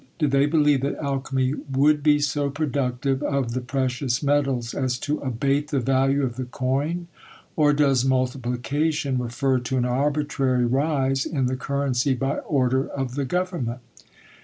[0.17, 5.19] Did they believe that alchymy would be so productive of the precious metals as to
[5.19, 7.05] abate the value of the coin;
[7.55, 13.25] or does multiplication refer to an arbitrary rise in the currency by order of the
[13.25, 13.81] government?